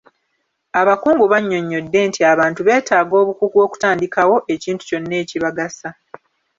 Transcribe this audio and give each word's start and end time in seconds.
Abakungu 0.81 1.23
banyonyodde 1.33 1.99
nti 2.09 2.21
abantu 2.31 2.59
beetaaga 2.67 3.13
obukugu 3.21 3.57
okutandikawo 3.65 4.35
ekintu 4.53 4.81
kyonna 4.87 5.15
ekibagasa. 5.23 5.89